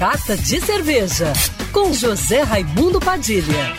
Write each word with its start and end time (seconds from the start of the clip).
Carta 0.00 0.34
de 0.34 0.58
Cerveja, 0.62 1.30
com 1.72 1.92
José 1.92 2.40
Raimundo 2.40 2.98
Padilha. 2.98 3.76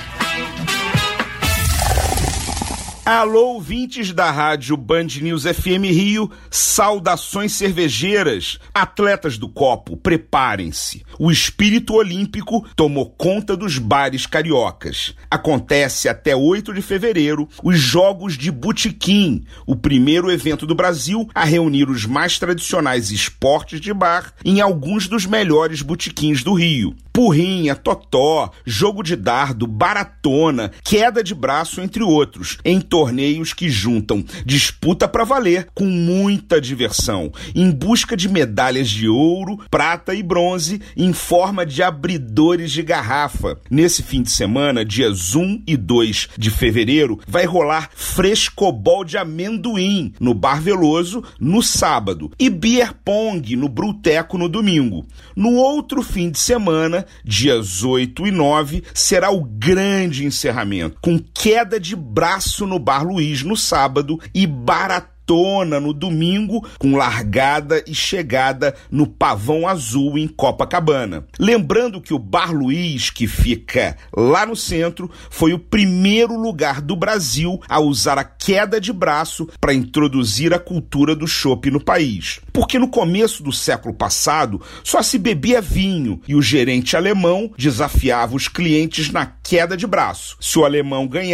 Alô, 3.03 3.53
ouvintes 3.53 4.13
da 4.13 4.29
rádio 4.29 4.77
Band 4.77 5.07
News 5.21 5.41
FM 5.41 5.89
Rio, 5.89 6.29
saudações 6.51 7.53
cervejeiras. 7.53 8.59
Atletas 8.75 9.39
do 9.39 9.49
copo, 9.49 9.97
preparem-se. 9.97 11.03
O 11.17 11.31
espírito 11.31 11.95
olímpico 11.95 12.63
tomou 12.75 13.09
conta 13.09 13.57
dos 13.57 13.79
bares 13.79 14.27
cariocas. 14.27 15.15
Acontece 15.31 16.07
até 16.07 16.35
8 16.35 16.71
de 16.75 16.81
fevereiro 16.83 17.49
os 17.63 17.79
Jogos 17.79 18.37
de 18.37 18.51
Butiquim, 18.51 19.45
o 19.65 19.75
primeiro 19.75 20.31
evento 20.31 20.67
do 20.67 20.75
Brasil 20.75 21.27
a 21.33 21.43
reunir 21.43 21.89
os 21.89 22.05
mais 22.05 22.37
tradicionais 22.37 23.09
esportes 23.09 23.81
de 23.81 23.91
bar 23.91 24.31
em 24.45 24.61
alguns 24.61 25.07
dos 25.07 25.25
melhores 25.25 25.81
botiquins 25.81 26.43
do 26.43 26.53
Rio. 26.53 26.95
Purrinha, 27.13 27.75
totó, 27.75 28.51
jogo 28.65 29.03
de 29.03 29.15
dardo, 29.15 29.67
baratona, 29.67 30.71
queda 30.83 31.23
de 31.23 31.35
braço, 31.35 31.81
entre 31.81 32.03
outros, 32.03 32.57
em 32.63 32.79
torneios 32.79 33.53
que 33.53 33.69
juntam 33.69 34.23
disputa 34.45 35.07
para 35.07 35.23
valer 35.23 35.67
com 35.73 35.85
muita 35.85 36.59
diversão, 36.59 37.31
em 37.53 37.69
busca 37.71 38.15
de 38.15 38.29
medalhas 38.29 38.89
de 38.89 39.07
ouro, 39.07 39.59
prata 39.69 40.13
e 40.13 40.23
bronze 40.23 40.81
em 40.95 41.13
forma 41.13 41.65
de 41.65 41.83
abridores 41.83 42.71
de 42.71 42.83
garrafa. 42.83 43.57
Nesse 43.69 44.03
fim 44.03 44.21
de 44.21 44.31
semana, 44.31 44.85
dias 44.85 45.35
1 45.35 45.63
e 45.67 45.75
2 45.75 46.29
de 46.37 46.49
fevereiro, 46.49 47.19
vai 47.27 47.45
rolar 47.45 47.89
frescobol 47.93 49.03
de 49.03 49.17
amendoim 49.17 50.13
no 50.19 50.33
Bar 50.33 50.61
Veloso 50.61 51.23
no 51.39 51.61
sábado 51.61 52.31
e 52.39 52.49
beer 52.49 52.93
pong 53.03 53.55
no 53.55 53.67
Bruteco 53.67 54.37
no 54.37 54.47
domingo. 54.47 55.05
No 55.35 55.55
outro 55.55 56.01
fim 56.01 56.29
de 56.29 56.39
semana, 56.39 57.00
dias 57.23 57.83
8 57.83 58.27
e 58.27 58.31
9, 58.31 58.83
será 58.93 59.31
o 59.31 59.43
grande 59.43 60.25
encerramento, 60.25 60.97
com 61.01 61.17
queda 61.41 61.79
de 61.79 61.95
braço 61.95 62.67
no 62.67 62.77
Bar 62.77 63.03
Luiz 63.03 63.41
no 63.41 63.57
sábado 63.57 64.19
e 64.31 64.45
baratão 64.45 65.11
maratona 65.31 65.79
no 65.79 65.93
domingo, 65.93 66.67
com 66.77 66.95
largada 66.95 67.83
e 67.87 67.95
chegada 67.95 68.75
no 68.89 69.07
Pavão 69.07 69.67
Azul 69.67 70.17
em 70.17 70.27
Copacabana. 70.27 71.25
Lembrando 71.39 72.01
que 72.01 72.13
o 72.13 72.19
Bar 72.19 72.51
Luiz, 72.51 73.09
que 73.09 73.27
fica 73.27 73.95
lá 74.15 74.45
no 74.45 74.55
centro, 74.55 75.09
foi 75.29 75.53
o 75.53 75.59
primeiro 75.59 76.37
lugar 76.37 76.81
do 76.81 76.95
Brasil 76.95 77.61
a 77.69 77.79
usar 77.79 78.17
a 78.17 78.23
queda 78.23 78.79
de 78.79 78.91
braço 78.91 79.47
para 79.59 79.73
introduzir 79.73 80.53
a 80.53 80.59
cultura 80.59 81.15
do 81.15 81.27
chopp 81.27 81.69
no 81.71 81.83
país. 81.83 82.39
Porque 82.51 82.77
no 82.77 82.89
começo 82.89 83.43
do 83.43 83.51
século 83.51 83.93
passado 83.93 84.61
só 84.83 85.01
se 85.01 85.17
bebia 85.17 85.61
vinho 85.61 86.21
e 86.27 86.35
o 86.35 86.41
gerente 86.41 86.97
alemão 86.97 87.51
desafiava 87.57 88.35
os 88.35 88.47
clientes 88.47 89.11
na 89.11 89.25
queda 89.25 89.77
de 89.77 89.87
braço. 89.87 90.35
Se 90.41 90.59
o 90.59 90.65
alemão 90.65 91.07
ganhasse, 91.07 91.30